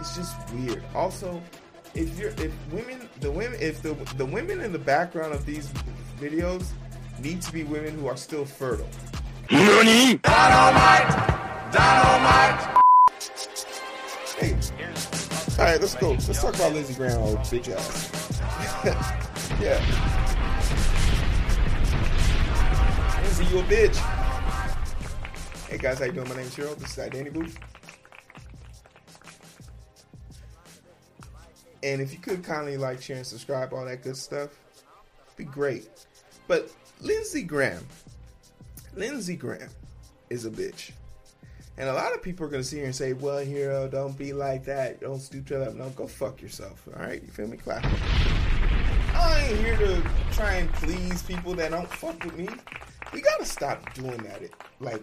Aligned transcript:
It's 0.00 0.16
just 0.16 0.36
weird. 0.52 0.82
Also, 0.94 1.42
if 1.94 2.18
you're 2.18 2.30
if 2.30 2.52
women 2.72 3.08
the 3.20 3.30
women 3.30 3.58
if 3.60 3.82
the 3.82 3.94
the 4.16 4.24
women 4.24 4.60
in 4.60 4.72
the 4.72 4.78
background 4.78 5.32
of 5.32 5.44
these 5.44 5.70
videos 6.20 6.66
need 7.20 7.42
to 7.42 7.52
be 7.52 7.64
women 7.64 7.98
who 7.98 8.06
are 8.06 8.16
still 8.16 8.44
fertile. 8.44 8.88
NANI? 9.50 10.18
Dynamite! 10.18 11.72
Dynamite! 11.72 12.82
Hey, 14.38 14.54
all 15.58 15.64
right, 15.64 15.80
let's 15.80 15.94
go. 15.96 16.10
Let's 16.10 16.40
talk 16.40 16.54
about 16.54 16.74
Lindsey 16.74 16.94
Graham, 16.94 17.20
old 17.20 17.38
bitch 17.38 17.68
ass. 17.74 18.40
yeah. 19.60 19.80
Lindsey, 23.22 23.44
you 23.46 23.58
a 23.58 23.62
bitch. 23.64 23.96
Hey 25.68 25.78
guys, 25.78 25.98
how 25.98 26.04
you 26.04 26.12
doing? 26.12 26.28
My 26.28 26.36
name's 26.36 26.54
Cheryl. 26.54 26.76
This 26.76 26.92
is 26.92 26.98
Identity 26.98 27.30
Booth. 27.30 27.58
And 31.92 32.02
if 32.02 32.12
you 32.12 32.18
could 32.18 32.44
kindly 32.44 32.76
like, 32.76 33.00
share, 33.00 33.16
and 33.16 33.26
subscribe, 33.26 33.72
all 33.72 33.86
that 33.86 34.02
good 34.02 34.16
stuff, 34.16 34.50
be 35.36 35.44
great. 35.44 35.88
But 36.46 36.70
Lindsey 37.00 37.42
Graham, 37.42 37.86
Lindsey 38.94 39.36
Graham 39.36 39.70
is 40.28 40.44
a 40.44 40.50
bitch. 40.50 40.90
And 41.78 41.88
a 41.88 41.92
lot 41.94 42.12
of 42.12 42.20
people 42.22 42.44
are 42.44 42.48
going 42.50 42.62
to 42.62 42.68
sit 42.68 42.76
here 42.76 42.86
and 42.86 42.94
say, 42.94 43.14
well, 43.14 43.42
Heero, 43.42 43.90
don't 43.90 44.18
be 44.18 44.32
like 44.32 44.64
that. 44.64 45.00
Don't 45.00 45.20
stoop 45.20 45.46
to 45.46 45.58
that. 45.58 45.76
No, 45.76 45.88
go 45.90 46.06
fuck 46.06 46.42
yourself. 46.42 46.86
All 46.94 47.02
right? 47.02 47.22
You 47.22 47.28
feel 47.28 47.46
me? 47.46 47.56
Clap. 47.56 47.84
I 49.14 49.48
ain't 49.48 49.58
here 49.60 49.76
to 49.76 50.02
try 50.32 50.54
and 50.54 50.72
please 50.74 51.22
people 51.22 51.54
that 51.54 51.70
don't 51.70 51.88
fuck 51.88 52.22
with 52.24 52.36
me. 52.36 52.48
We 53.14 53.22
got 53.22 53.38
to 53.38 53.46
stop 53.46 53.94
doing 53.94 54.18
that. 54.18 54.42
It 54.42 54.52
Like, 54.80 55.00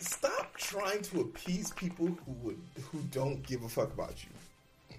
stop 0.00 0.29
trying 0.60 1.00
to 1.02 1.22
appease 1.22 1.70
people 1.72 2.06
who 2.06 2.32
would 2.42 2.60
who 2.92 3.00
don't 3.10 3.42
give 3.46 3.62
a 3.62 3.68
fuck 3.68 3.92
about 3.92 4.22
you. 4.22 4.96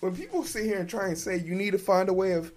When 0.00 0.14
people 0.14 0.44
sit 0.44 0.64
here 0.64 0.78
and 0.78 0.88
try 0.88 1.08
and 1.08 1.18
say 1.18 1.38
you 1.38 1.54
need 1.54 1.70
to 1.72 1.78
find 1.78 2.08
a 2.08 2.12
way 2.12 2.32
of 2.32 2.52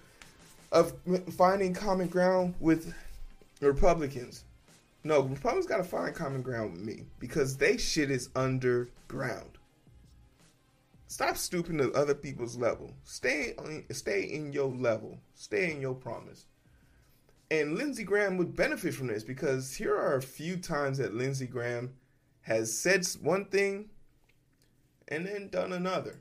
of 0.72 0.94
finding 1.38 1.74
common 1.74 2.08
ground 2.08 2.56
with 2.60 2.94
Republicans, 3.62 4.44
no, 5.04 5.22
Republicans 5.22 5.66
got 5.66 5.78
to 5.78 5.84
find 5.84 6.14
common 6.14 6.42
ground 6.42 6.74
with 6.74 6.82
me 6.82 7.06
because 7.20 7.56
they 7.56 7.78
shit 7.78 8.12
is 8.12 8.30
underground. 8.36 9.58
Stop 11.08 11.38
stooping 11.38 11.78
to 11.78 11.94
other 11.94 12.16
people's 12.16 12.58
level. 12.58 12.92
Stay 13.06 13.56
stay 13.92 14.24
in 14.24 14.52
your 14.52 14.70
level. 14.70 15.18
Stay 15.36 15.72
in 15.72 15.80
your 15.80 15.94
promise. 15.94 16.46
And 17.50 17.78
Lindsey 17.78 18.04
Graham 18.04 18.38
would 18.38 18.56
benefit 18.56 18.94
from 18.94 19.08
this 19.08 19.24
because 19.24 19.76
here 19.76 19.96
are 19.96 20.16
a 20.16 20.22
few 20.22 20.58
times 20.58 20.98
that 20.98 21.14
Lindsey 21.14 21.46
Graham 21.46 21.94
has 22.46 22.72
said 22.78 23.04
one 23.22 23.46
thing 23.46 23.90
and 25.08 25.26
then 25.26 25.50
done 25.50 25.74
another. 25.74 26.20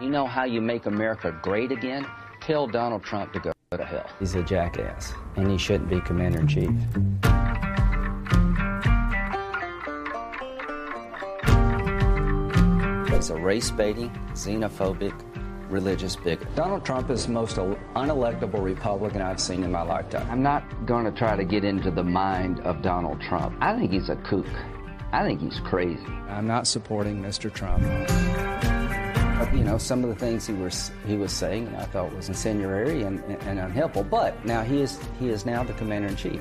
You 0.00 0.10
know 0.10 0.26
how 0.26 0.44
you 0.44 0.60
make 0.60 0.86
America 0.86 1.36
great 1.42 1.70
again? 1.70 2.04
Tell 2.40 2.66
Donald 2.66 3.04
Trump 3.04 3.32
to 3.34 3.38
go 3.38 3.52
to 3.70 3.84
hell. 3.84 4.10
He's 4.18 4.34
a 4.34 4.42
jackass, 4.42 5.12
and 5.36 5.48
he 5.48 5.56
shouldn't 5.56 5.88
be 5.88 6.00
commander 6.00 6.40
in 6.40 6.48
chief. 6.48 6.70
He's 13.14 13.30
a 13.30 13.36
race 13.36 13.70
baiting, 13.70 14.10
xenophobic, 14.32 15.14
religious 15.70 16.16
bigot. 16.16 16.52
Donald 16.56 16.84
Trump 16.84 17.10
is 17.10 17.26
the 17.26 17.32
most 17.32 17.56
unelectable 17.56 18.62
Republican 18.62 19.22
I've 19.22 19.40
seen 19.40 19.62
in 19.62 19.70
my 19.70 19.82
lifetime. 19.82 20.28
I'm 20.28 20.42
not 20.42 20.84
going 20.84 21.04
to 21.04 21.12
try 21.12 21.36
to 21.36 21.44
get 21.44 21.64
into 21.64 21.92
the 21.92 22.02
mind 22.02 22.58
of 22.60 22.82
Donald 22.82 23.20
Trump. 23.22 23.56
I 23.60 23.78
think 23.78 23.92
he's 23.92 24.08
a 24.08 24.16
kook. 24.16 24.46
I 25.14 25.22
think 25.22 25.40
he's 25.40 25.60
crazy. 25.60 26.04
I'm 26.28 26.48
not 26.48 26.66
supporting 26.66 27.22
Mr. 27.22 27.48
Trump. 27.48 27.84
You 29.54 29.62
know, 29.62 29.78
some 29.78 30.02
of 30.02 30.10
the 30.10 30.16
things 30.16 30.44
he 30.44 30.54
was 30.54 30.90
he 31.06 31.16
was 31.16 31.30
saying, 31.32 31.72
I 31.76 31.84
thought 31.84 32.12
was 32.16 32.28
incendiary 32.28 33.02
and, 33.04 33.20
and 33.20 33.60
unhelpful. 33.60 34.02
But 34.02 34.44
now 34.44 34.62
he 34.62 34.82
is 34.82 34.98
he 35.20 35.28
is 35.28 35.46
now 35.46 35.62
the 35.62 35.72
commander 35.74 36.08
in 36.08 36.16
chief. 36.16 36.40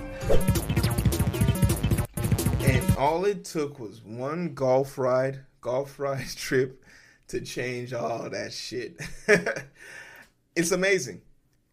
And 2.63 2.97
all 2.97 3.25
it 3.25 3.45
took 3.45 3.79
was 3.79 4.01
one 4.01 4.55
golf 4.55 4.97
ride, 4.97 5.41
golf 5.61 5.99
ride 5.99 6.25
trip 6.35 6.83
to 7.27 7.41
change 7.41 7.93
all 7.93 8.27
that 8.27 8.51
shit. 8.51 8.99
it's 10.55 10.71
amazing. 10.71 11.21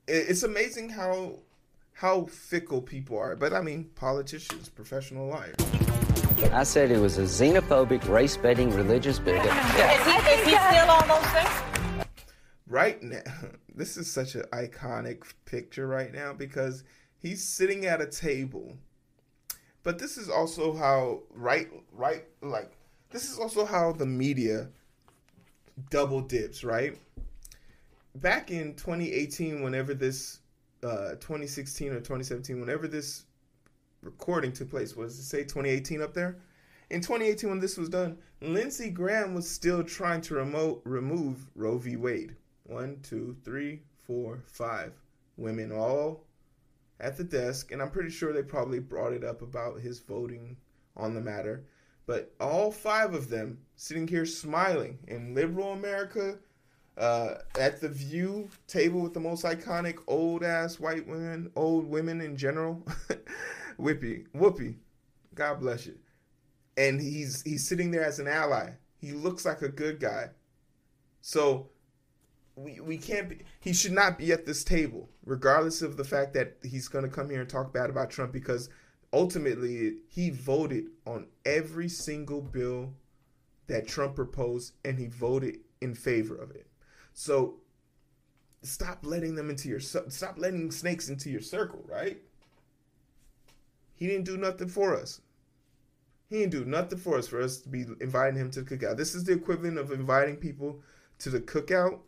It's 0.07 0.43
amazing 0.43 0.91
how 0.91 1.39
how 2.01 2.25
fickle 2.25 2.81
people 2.81 3.19
are. 3.19 3.37
But 3.37 3.53
I 3.53 3.61
mean, 3.61 3.85
politicians, 3.95 4.71
professional 4.71 5.29
liars. 5.29 5.55
I 6.51 6.63
said 6.63 6.91
he 6.91 6.97
was 6.97 7.19
a 7.19 7.25
xenophobic, 7.25 8.09
race 8.09 8.39
baiting, 8.39 8.71
religious 8.71 9.19
bigot. 9.19 9.45
Yeah. 9.45 9.93
Is, 9.93 10.25
he, 10.25 10.33
is 10.33 10.45
he 10.47 10.51
still 10.53 10.91
on 10.91 11.07
those 11.07 11.27
things? 11.33 12.07
Right 12.67 13.03
now, 13.03 13.21
this 13.75 13.99
is 13.99 14.11
such 14.11 14.35
an 14.35 14.45
iconic 14.51 15.25
picture 15.45 15.87
right 15.87 16.11
now 16.11 16.33
because 16.33 16.85
he's 17.19 17.47
sitting 17.47 17.85
at 17.85 18.01
a 18.01 18.07
table. 18.07 18.79
But 19.83 19.99
this 19.99 20.17
is 20.17 20.31
also 20.31 20.75
how 20.75 21.21
right, 21.35 21.69
right, 21.93 22.25
like 22.41 22.73
this 23.11 23.31
is 23.31 23.39
also 23.39 23.67
how 23.67 23.93
the 23.93 24.07
media 24.07 24.71
double 25.91 26.23
dips, 26.23 26.65
right? 26.65 26.97
Back 28.15 28.51
in 28.51 28.75
2018, 28.77 29.63
whenever 29.63 29.93
this, 29.93 30.39
uh, 30.83 31.11
2016 31.17 31.89
or 31.89 31.97
2017, 31.97 32.61
whenever 32.61 32.89
this 32.89 33.25
recording 34.03 34.53
took 34.53 34.71
place. 34.71 34.97
Was 34.97 35.19
it 35.19 35.23
say 35.25 35.43
2018 35.43 36.03
up 36.03 36.15
there? 36.15 36.39
In 36.91 37.01
2018, 37.01 37.51
when 37.51 37.61
this 37.61 37.77
was 37.77 37.89
done, 37.89 38.19
Lindsey 38.41 38.91
Graham 38.91 39.35
was 39.35 39.49
still 39.49 39.85
trying 39.85 40.21
to 40.23 40.35
remote 40.35 40.83
remove 40.85 41.47
Roe 41.55 41.79
v. 41.79 41.97
Wade. 41.97 42.35
One, 42.65 42.99
two, 43.03 43.37
three, 43.45 43.83
four, 44.07 44.43
five 44.47 44.93
women 45.37 45.73
all 45.73 46.25
at 46.99 47.17
the 47.17 47.25
desk, 47.25 47.73
and 47.73 47.81
I'm 47.81 47.91
pretty 47.91 48.11
sure 48.11 48.33
they 48.33 48.43
probably 48.43 48.81
brought 48.81 49.13
it 49.13 49.25
up 49.25 49.43
about 49.43 49.81
his 49.81 50.01
voting 50.01 50.57
on 50.97 51.15
the 51.15 51.21
matter. 51.21 51.65
But 52.07 52.35
all 52.41 52.71
five 52.73 53.15
of 53.15 53.29
them 53.29 53.59
sitting 53.77 54.09
here 54.09 54.27
smiling 54.27 54.99
in 55.07 55.35
liberal 55.35 55.73
America, 55.73 56.39
uh, 57.01 57.39
at 57.59 57.81
the 57.81 57.89
View 57.89 58.49
table 58.67 59.01
with 59.01 59.15
the 59.15 59.21
most 59.21 59.45
iconic 59.45 59.99
old 60.07 60.45
ass 60.45 60.79
white 60.79 61.07
women, 61.09 61.51
old 61.57 61.87
women 61.87 62.21
in 62.21 62.37
general. 62.37 62.87
Whippy, 63.81 64.27
Whoopi, 64.37 64.77
God 65.35 65.61
bless 65.61 65.87
you. 65.87 65.97
And 66.77 67.01
he's 67.01 67.43
he's 67.43 67.67
sitting 67.67 67.91
there 67.91 68.05
as 68.05 68.19
an 68.19 68.29
ally. 68.29 68.73
He 68.99 69.13
looks 69.13 69.47
like 69.47 69.63
a 69.63 69.69
good 69.69 69.99
guy. 69.99 70.29
So 71.23 71.71
we 72.55 72.81
we 72.81 72.99
can't 72.99 73.31
be 73.31 73.39
he 73.61 73.73
should 73.73 73.93
not 73.93 74.19
be 74.19 74.31
at 74.33 74.45
this 74.45 74.63
table, 74.63 75.09
regardless 75.25 75.81
of 75.81 75.97
the 75.97 76.05
fact 76.05 76.35
that 76.35 76.59
he's 76.63 76.89
gonna 76.89 77.09
come 77.09 77.31
here 77.31 77.41
and 77.41 77.49
talk 77.49 77.73
bad 77.73 77.89
about 77.89 78.11
Trump 78.11 78.33
because 78.33 78.69
ultimately 79.13 79.97
he 80.09 80.29
voted 80.29 80.85
on 81.07 81.29
every 81.47 81.89
single 81.89 82.43
bill 82.43 82.93
that 83.69 83.89
Trump 83.89 84.17
proposed 84.17 84.75
and 84.85 84.99
he 84.99 85.07
voted 85.07 85.61
in 85.81 85.95
favor 85.95 86.37
of 86.37 86.51
it. 86.51 86.70
So 87.21 87.57
stop 88.63 89.01
letting 89.03 89.35
them 89.35 89.51
into 89.51 89.69
your 89.69 89.79
stop 89.79 90.39
letting 90.39 90.71
snakes 90.71 91.11
into 91.11 91.29
your 91.29 91.43
circle, 91.43 91.85
right? 91.87 92.17
He 93.93 94.07
didn't 94.07 94.25
do 94.25 94.39
nothing 94.39 94.69
for 94.69 94.97
us. 94.97 95.21
He 96.31 96.39
didn't 96.39 96.53
do 96.53 96.65
nothing 96.65 96.99
for 96.99 97.19
us 97.19 97.29
for 97.29 97.43
us 97.43 97.59
to 97.59 97.69
be 97.69 97.85
inviting 98.01 98.41
him 98.41 98.51
to 98.53 98.63
the 98.63 98.75
cookout. 98.75 98.97
This 98.97 99.15
is 99.15 99.25
the 99.25 99.35
equivalent 99.35 99.77
of 99.77 99.93
inviting 99.93 100.37
people 100.37 100.81
to 101.19 101.29
the 101.29 101.41
cookout 101.41 101.99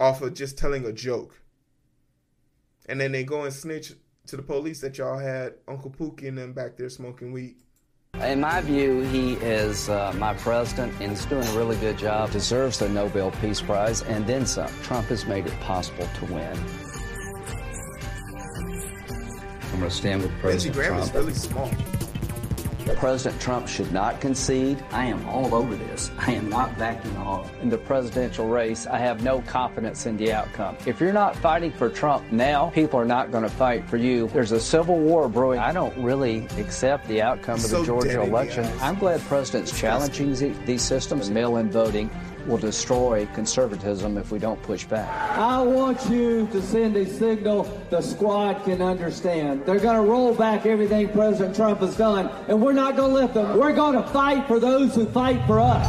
off 0.00 0.20
of 0.20 0.34
just 0.34 0.58
telling 0.58 0.84
a 0.84 0.92
joke. 0.92 1.40
And 2.86 3.00
then 3.00 3.12
they 3.12 3.22
go 3.22 3.42
and 3.44 3.54
snitch 3.54 3.92
to 4.26 4.36
the 4.36 4.42
police 4.42 4.80
that 4.80 4.98
y'all 4.98 5.16
had 5.16 5.54
Uncle 5.68 5.92
Pookie 5.92 6.26
and 6.26 6.38
them 6.38 6.54
back 6.54 6.76
there 6.76 6.90
smoking 6.90 7.30
weed. 7.30 7.54
In 8.22 8.40
my 8.40 8.60
view, 8.60 9.00
he 9.00 9.34
is 9.34 9.88
uh, 9.88 10.14
my 10.18 10.34
president 10.34 10.92
and 11.00 11.10
he's 11.10 11.26
doing 11.26 11.46
a 11.46 11.52
really 11.52 11.76
good 11.76 11.98
job. 11.98 12.30
Deserves 12.30 12.78
the 12.78 12.88
Nobel 12.88 13.32
Peace 13.32 13.60
Prize 13.60 14.02
and 14.02 14.26
then 14.26 14.46
some. 14.46 14.70
Trump 14.82 15.08
has 15.08 15.26
made 15.26 15.46
it 15.46 15.60
possible 15.60 16.08
to 16.20 16.24
win. 16.26 16.56
I'm 19.72 19.80
going 19.80 19.90
to 19.90 19.90
stand 19.90 20.22
with 20.22 20.30
President 20.38 20.76
Graham 20.76 20.92
Trump. 20.92 21.08
is 21.08 21.14
really 21.14 21.34
small. 21.34 21.70
President 22.92 23.40
Trump 23.40 23.68
should 23.68 23.92
not 23.92 24.20
concede. 24.20 24.82
I 24.90 25.06
am 25.06 25.26
all 25.28 25.54
over 25.54 25.74
this. 25.74 26.10
I 26.18 26.32
am 26.32 26.48
not 26.48 26.76
backing 26.78 27.16
off. 27.16 27.50
In 27.62 27.68
the 27.68 27.78
presidential 27.78 28.48
race, 28.48 28.86
I 28.86 28.98
have 28.98 29.22
no 29.22 29.42
confidence 29.42 30.06
in 30.06 30.16
the 30.16 30.32
outcome. 30.32 30.76
If 30.86 31.00
you're 31.00 31.12
not 31.12 31.36
fighting 31.36 31.72
for 31.72 31.88
Trump 31.88 32.30
now, 32.32 32.70
people 32.70 32.98
are 32.98 33.04
not 33.04 33.30
going 33.30 33.44
to 33.44 33.50
fight 33.50 33.88
for 33.88 33.96
you. 33.96 34.28
There's 34.28 34.52
a 34.52 34.60
civil 34.60 34.98
war 34.98 35.28
brewing. 35.28 35.58
I 35.58 35.72
don't 35.72 35.96
really 35.96 36.46
accept 36.58 37.08
the 37.08 37.22
outcome 37.22 37.56
of 37.56 37.60
So 37.60 37.80
the 37.80 37.86
Georgia 37.86 38.08
dead 38.08 38.14
in 38.16 38.20
the 38.22 38.26
election. 38.26 38.64
I'm 38.80 38.96
glad 38.96 39.20
president's 39.22 39.78
challenging 39.78 40.34
these 40.64 40.82
systems. 40.82 41.30
Mail-in 41.30 41.70
voting 41.70 42.10
will 42.46 42.58
destroy 42.58 43.26
conservatism 43.34 44.18
if 44.18 44.30
we 44.30 44.38
don't 44.38 44.62
push 44.62 44.84
back. 44.84 45.38
I 45.38 45.60
want 45.62 46.08
you 46.10 46.46
to 46.48 46.62
send 46.62 46.96
a 46.96 47.06
signal 47.06 47.64
the 47.90 48.00
squad 48.00 48.64
can 48.64 48.82
understand. 48.82 49.64
They're 49.66 49.78
going 49.78 49.96
to 49.96 50.10
roll 50.10 50.34
back 50.34 50.66
everything 50.66 51.08
President 51.08 51.56
Trump 51.56 51.80
has 51.80 51.96
done, 51.96 52.30
and 52.48 52.60
we're 52.60 52.72
not 52.72 52.96
going 52.96 53.10
to 53.10 53.16
let 53.16 53.34
them. 53.34 53.58
We're 53.58 53.74
going 53.74 53.94
to 53.94 54.08
fight 54.08 54.46
for 54.46 54.58
those 54.60 54.94
who 54.94 55.06
fight 55.06 55.44
for 55.46 55.60
us. 55.60 55.86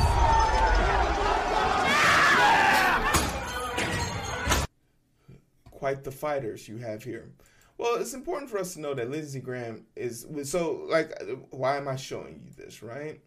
Quite 5.72 6.04
the 6.04 6.12
fighters 6.12 6.68
you 6.68 6.78
have 6.78 7.04
here. 7.04 7.32
Well, 7.78 7.96
it's 7.96 8.14
important 8.14 8.50
for 8.50 8.58
us 8.58 8.74
to 8.74 8.82
know 8.82 8.94
that 8.94 9.12
Lindsey 9.12 9.40
Graham 9.40 9.86
is 9.96 10.26
so 10.44 10.86
like. 10.90 11.12
Why 11.50 11.78
am 11.78 11.88
I 11.88 11.96
showing 11.98 12.42
you 12.44 12.52
this, 12.56 12.82
right? 12.82 13.20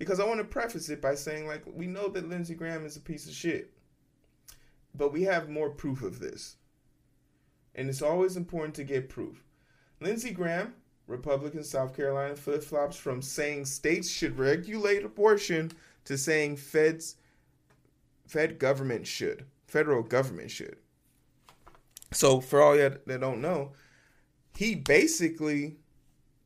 Because 0.00 0.18
I 0.18 0.24
want 0.24 0.38
to 0.38 0.44
preface 0.44 0.88
it 0.88 1.02
by 1.02 1.14
saying 1.14 1.46
like 1.46 1.62
we 1.66 1.86
know 1.86 2.08
that 2.08 2.26
Lindsey 2.26 2.54
Graham 2.54 2.86
is 2.86 2.96
a 2.96 3.00
piece 3.00 3.26
of 3.26 3.34
shit, 3.34 3.70
but 4.94 5.12
we 5.12 5.24
have 5.24 5.50
more 5.50 5.68
proof 5.68 6.02
of 6.02 6.20
this, 6.20 6.56
and 7.74 7.86
it's 7.86 8.00
always 8.00 8.38
important 8.38 8.74
to 8.76 8.84
get 8.84 9.10
proof. 9.10 9.44
Lindsey 10.00 10.30
Graham, 10.30 10.72
Republican 11.06 11.62
South 11.62 11.94
Carolina, 11.94 12.34
flip 12.34 12.64
flops 12.64 12.96
from 12.96 13.20
saying 13.20 13.66
states 13.66 14.10
should 14.10 14.38
regulate 14.38 15.04
abortion 15.04 15.70
to 16.06 16.16
saying 16.16 16.56
feds, 16.56 17.16
Fed 18.26 18.58
government 18.58 19.06
should, 19.06 19.44
federal 19.66 20.02
government 20.02 20.50
should. 20.50 20.78
So 22.10 22.40
for 22.40 22.62
all 22.62 22.74
you 22.74 22.96
that 23.06 23.20
don't 23.20 23.42
know, 23.42 23.72
he 24.56 24.76
basically, 24.76 25.76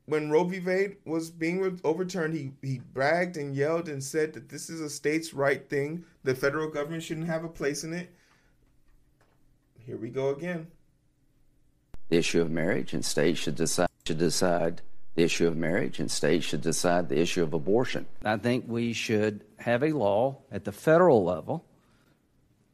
when 0.06 0.31
Roe 0.31 0.45
v. 0.45 0.61
Wade 0.61 0.97
was 1.05 1.31
being 1.31 1.81
overturned, 1.85 2.35
he 2.35 2.53
he 2.62 2.81
bragged 2.93 3.37
and 3.37 3.55
yelled 3.55 3.89
and 3.89 4.03
said 4.03 4.33
that 4.35 4.49
this 4.49 4.69
is 4.69 4.81
a 4.81 4.91
states' 4.91 5.33
right 5.33 5.69
thing. 5.69 6.05
The 6.25 6.35
federal 6.35 6.69
government 6.69 7.03
shouldn't 7.03 7.27
have 7.27 7.45
a 7.45 7.49
place 7.49 7.85
in 7.85 7.95
it. 7.95 8.11
Here 9.87 9.97
we 9.97 10.11
go 10.11 10.31
again. 10.31 10.69
The 12.09 12.19
issue 12.19 12.41
of 12.41 12.51
marriage 12.51 12.93
and 12.93 13.05
states 13.05 13.41
should 13.41 13.56
decide 13.56 13.89
should 14.06 14.19
decide 14.19 14.83
the 15.15 15.23
issue 15.23 15.47
of 15.47 15.56
marriage 15.56 16.01
and 16.01 16.11
states 16.11 16.45
should 16.45 16.61
decide 16.61 17.09
the 17.09 17.19
issue 17.19 17.43
of 17.43 17.55
abortion. 17.55 18.06
I 18.25 18.37
think 18.37 18.65
we 18.69 18.93
should 18.93 19.45
have 19.59 19.83
a 19.83 19.93
law 19.93 20.39
at 20.51 20.65
the 20.65 20.73
federal 20.73 21.25
level 21.25 21.65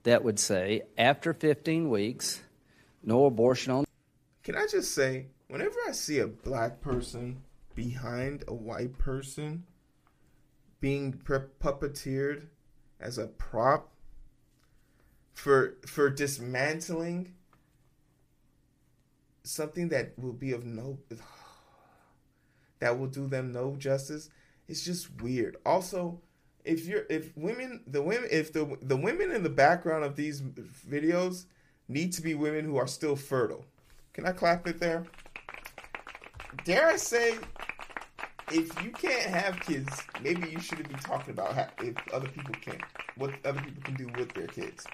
that 0.03 0.25
would 0.25 0.38
say 0.38 0.82
after 0.97 1.32
15 1.32 1.91
weeks, 1.91 2.41
no 3.05 3.27
abortion 3.27 3.73
on. 3.73 3.85
Can 4.43 4.56
I 4.56 4.67
just 4.67 4.94
say, 4.94 5.27
whenever 5.50 5.76
I 5.88 5.93
see 5.93 6.19
a 6.19 6.26
black 6.26 6.81
person 6.81 7.43
behind 7.75 8.44
a 8.49 8.55
white 8.55 8.99
person 8.99 9.64
being 10.81 11.12
puppeteered 11.12 12.47
as 12.99 13.19
a 13.19 13.26
prop 13.26 13.93
for 15.35 15.76
for 15.87 16.11
dismantling 16.11 17.35
something 19.43 19.88
that 19.88 20.19
will 20.19 20.32
be 20.32 20.52
of 20.52 20.64
no 20.64 20.99
that 22.79 22.99
will 22.99 23.06
do 23.06 23.26
them 23.26 23.53
no 23.53 23.76
justice 23.76 24.31
it's 24.70 24.85
just 24.85 25.20
weird. 25.20 25.56
Also 25.67 26.20
if 26.64 26.87
you're 26.87 27.05
if 27.11 27.37
women 27.37 27.82
the 27.88 28.00
women 28.00 28.29
if 28.31 28.53
the 28.53 28.79
the 28.81 28.96
women 28.96 29.32
in 29.32 29.43
the 29.43 29.50
background 29.50 30.05
of 30.05 30.14
these 30.14 30.41
videos 30.41 31.46
need 31.88 32.12
to 32.12 32.23
be 32.23 32.35
women 32.35 32.64
who 32.64 32.76
are 32.76 32.87
still 32.87 33.17
fertile. 33.17 33.64
Can 34.12 34.26
i 34.26 34.32
clap 34.32 34.69
it 34.69 34.79
there 34.79 35.06
dare 36.64 36.88
i 36.88 36.97
say 36.97 37.37
if 38.52 38.82
you 38.82 38.91
can't 38.91 39.23
have 39.23 39.58
kids 39.61 40.02
maybe 40.23 40.49
you 40.50 40.61
shouldn't 40.61 40.88
be 40.88 40.94
talking 40.97 41.32
about 41.32 41.55
how, 41.55 41.67
if 41.82 41.94
other 42.12 42.29
people 42.29 42.55
can 42.61 42.79
what 43.17 43.32
other 43.44 43.61
people 43.61 43.82
can 43.82 43.94
do 43.94 44.08
with 44.19 44.32
their 44.35 44.47
kids 44.47 44.87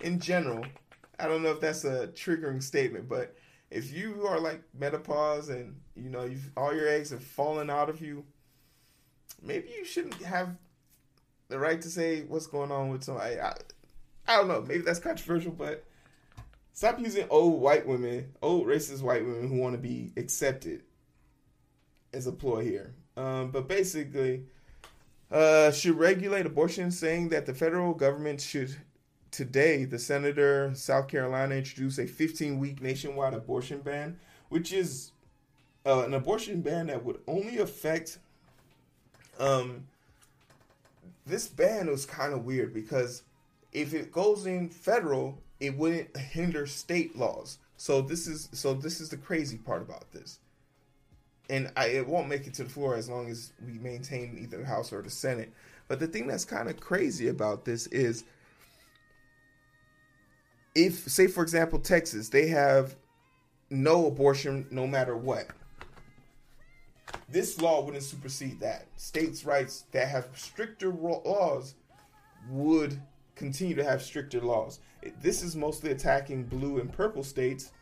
in 0.00 0.18
general 0.18 0.64
i 1.18 1.26
don't 1.26 1.42
know 1.42 1.50
if 1.50 1.60
that's 1.60 1.84
a 1.84 2.08
triggering 2.08 2.62
statement 2.62 3.08
but 3.08 3.34
if 3.72 3.92
you 3.92 4.26
are 4.26 4.38
like 4.38 4.62
menopause 4.78 5.48
and 5.48 5.74
you 5.96 6.10
know 6.10 6.24
you 6.24 6.38
all 6.56 6.74
your 6.74 6.88
eggs 6.88 7.10
have 7.10 7.24
fallen 7.24 7.70
out 7.70 7.88
of 7.88 8.00
you, 8.00 8.24
maybe 9.42 9.68
you 9.76 9.84
shouldn't 9.84 10.14
have 10.22 10.56
the 11.48 11.58
right 11.58 11.80
to 11.80 11.88
say 11.88 12.22
what's 12.22 12.46
going 12.46 12.70
on 12.70 12.90
with 12.90 13.02
somebody. 13.02 13.40
I, 13.40 13.54
I 14.28 14.36
don't 14.36 14.48
know. 14.48 14.62
Maybe 14.62 14.82
that's 14.82 14.98
controversial, 14.98 15.52
but 15.52 15.84
stop 16.72 17.00
using 17.00 17.26
old 17.30 17.60
white 17.60 17.86
women, 17.86 18.32
old 18.42 18.66
racist 18.66 19.02
white 19.02 19.24
women 19.24 19.48
who 19.48 19.56
want 19.56 19.74
to 19.74 19.80
be 19.80 20.12
accepted 20.16 20.82
as 22.12 22.26
a 22.26 22.32
ploy 22.32 22.62
here. 22.64 22.94
Um, 23.16 23.50
but 23.50 23.68
basically, 23.68 24.44
uh, 25.30 25.70
should 25.72 25.98
regulate 25.98 26.46
abortion, 26.46 26.90
saying 26.90 27.30
that 27.30 27.46
the 27.46 27.54
federal 27.54 27.94
government 27.94 28.40
should 28.40 28.76
today, 29.30 29.84
the 29.84 29.98
senator 29.98 30.72
South 30.74 31.08
Carolina 31.08 31.56
introduced 31.56 31.98
a 31.98 32.06
15 32.06 32.58
week 32.58 32.80
nationwide 32.80 33.34
abortion 33.34 33.80
ban, 33.80 34.18
which 34.50 34.72
is 34.72 35.12
uh, 35.84 36.04
an 36.04 36.14
abortion 36.14 36.60
ban 36.60 36.86
that 36.86 37.04
would 37.04 37.20
only 37.26 37.58
affect. 37.58 38.18
Um, 39.40 39.86
this 41.26 41.48
ban 41.48 41.90
was 41.90 42.04
kind 42.04 42.32
of 42.32 42.44
weird 42.44 42.74
because 42.74 43.22
if 43.72 43.94
it 43.94 44.12
goes 44.12 44.46
in 44.46 44.68
federal, 44.68 45.38
it 45.60 45.76
wouldn't 45.76 46.16
hinder 46.16 46.66
state 46.66 47.16
laws. 47.16 47.58
So 47.76 48.02
this 48.02 48.26
is 48.26 48.48
so 48.52 48.74
this 48.74 49.00
is 49.00 49.08
the 49.08 49.16
crazy 49.16 49.56
part 49.56 49.82
about 49.82 50.12
this, 50.12 50.38
and 51.52 51.70
I, 51.76 51.88
it 51.88 52.08
won't 52.08 52.28
make 52.28 52.46
it 52.46 52.54
to 52.54 52.64
the 52.64 52.70
floor 52.70 52.96
as 52.96 53.10
long 53.10 53.28
as 53.28 53.52
we 53.64 53.74
maintain 53.78 54.38
either 54.40 54.56
the 54.56 54.64
House 54.64 54.90
or 54.90 55.02
the 55.02 55.10
Senate. 55.10 55.52
But 55.86 56.00
the 56.00 56.06
thing 56.06 56.26
that's 56.26 56.46
kind 56.46 56.70
of 56.70 56.80
crazy 56.80 57.28
about 57.28 57.66
this 57.66 57.86
is 57.88 58.24
if 60.74 60.94
say 60.94 61.26
for 61.26 61.42
example 61.42 61.78
Texas, 61.78 62.30
they 62.30 62.48
have 62.48 62.96
no 63.68 64.06
abortion 64.06 64.66
no 64.70 64.86
matter 64.86 65.14
what. 65.14 65.48
This 67.28 67.60
law 67.60 67.84
wouldn't 67.84 68.02
supersede 68.02 68.58
that. 68.60 68.86
States' 68.96 69.44
rights 69.44 69.84
that 69.92 70.08
have 70.08 70.28
stricter 70.34 70.88
laws 70.90 71.74
would 72.48 72.98
continue 73.36 73.74
to 73.74 73.84
have 73.84 74.00
stricter 74.00 74.40
laws. 74.40 74.80
This 75.20 75.42
is 75.42 75.54
mostly 75.54 75.90
attacking 75.90 76.44
blue 76.44 76.80
and 76.80 76.90
purple 76.90 77.22
states 77.22 77.72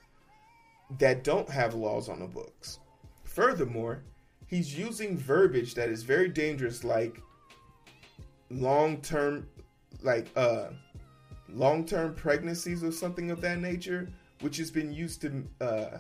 that 0.99 1.23
don't 1.23 1.49
have 1.49 1.75
laws 1.75 2.09
on 2.09 2.19
the 2.19 2.27
books. 2.27 2.81
Furthermore, 3.31 4.03
he's 4.49 4.77
using 4.77 5.17
verbiage 5.17 5.75
that 5.75 5.89
is 5.89 6.03
very 6.03 6.29
dangerous 6.29 6.83
like 6.83 7.23
long 8.51 9.01
term 9.01 9.47
like 10.03 10.27
uh 10.35 10.71
long 11.49 11.85
term 11.85 12.13
pregnancies 12.15 12.83
or 12.83 12.91
something 12.91 13.31
of 13.31 13.41
that 13.41 13.61
nature, 13.61 14.09
which 14.41 14.57
has 14.57 14.71
been 14.71 14.93
used 14.93 15.21
to 15.21 15.45
uh, 15.61 15.99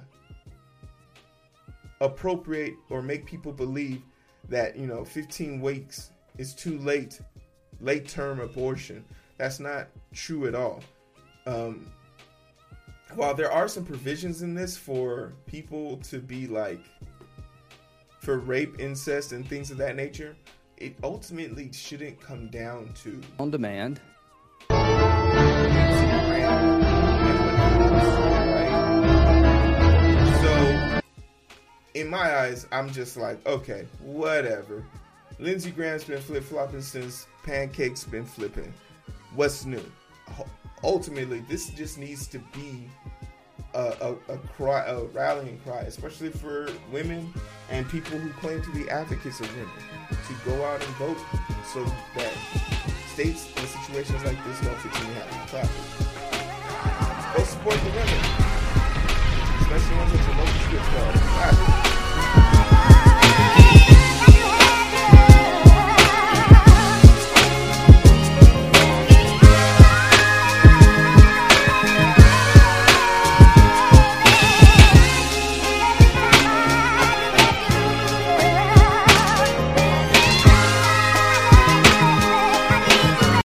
appropriate 2.00 2.75
or 2.88 3.00
make 3.00 3.27
people 3.27 3.53
believe 3.53 4.03
that, 4.49 4.76
you 4.76 4.88
know, 4.88 5.05
15 5.05 5.61
weeks 5.61 6.11
is 6.37 6.53
too 6.53 6.79
late, 6.79 7.21
late 7.81 8.09
term 8.09 8.41
abortion. 8.41 9.05
That's 9.38 9.61
not 9.61 9.87
true 10.12 10.49
at 10.49 10.57
all. 10.57 10.83
Um, 11.47 11.90
while 13.14 13.35
there 13.35 13.52
are 13.52 13.69
some 13.69 13.85
provisions 13.85 14.43
in 14.43 14.52
this 14.52 14.76
for 14.76 15.33
people 15.47 15.99
to 15.99 16.19
be 16.19 16.49
like, 16.49 16.81
for 18.21 18.39
rape, 18.39 18.79
incest, 18.79 19.33
and 19.33 19.49
things 19.49 19.71
of 19.71 19.79
that 19.79 19.97
nature, 19.97 20.37
it 20.77 20.95
ultimately 21.03 21.73
shouldn't 21.73 22.21
come 22.21 22.49
down 22.49 22.93
to 23.03 23.21
on 23.39 23.50
demand 23.50 23.99
so, 24.69 24.77
in 31.95 32.09
my 32.09 32.37
eyes, 32.37 32.67
I'm 32.71 32.91
just 32.91 33.17
like, 33.17 33.45
okay, 33.47 33.87
whatever. 34.03 34.85
Lindsey 35.39 35.71
Graham's 35.71 36.05
been 36.05 36.21
flip 36.21 36.45
flopping 36.45 36.83
since 36.83 37.27
Pancake's 37.43 38.05
been 38.05 38.27
flipping. 38.27 38.75
What's 39.35 39.65
new? 39.65 39.83
Ultimately, 40.85 41.41
this 41.49 41.71
just 41.71 41.99
needs 41.99 42.27
to 42.29 42.39
be 42.39 42.89
a, 43.75 43.79
a, 44.29 44.35
a, 44.35 44.39
cry, 44.57 44.85
a 44.87 45.05
rallying 45.05 45.59
cry, 45.61 45.81
especially 45.83 46.31
for 46.31 46.69
women 46.91 47.33
and 47.71 47.89
people 47.89 48.19
who 48.19 48.31
claim 48.41 48.62
to 48.62 48.71
be 48.73 48.89
advocates 48.91 49.41
of 49.41 49.50
women, 49.57 49.71
to 50.11 50.35
go 50.45 50.65
out 50.65 50.85
and 50.85 50.95
vote 50.97 51.19
so 51.73 51.85
that 52.17 52.33
states 53.12 53.47
in 53.57 53.67
situations 53.67 54.25
like 54.25 54.43
this 54.45 54.61
don't 54.61 54.79
continue 54.79 55.15
happening. 55.15 55.47
traffic. 55.49 56.00
Go 57.37 57.45
support 57.45 57.77
the 57.77 57.91
women, 57.91 58.21
especially 59.61 59.97
ones. 59.97 60.21